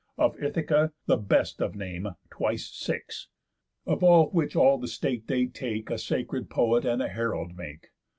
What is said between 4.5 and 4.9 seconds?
all the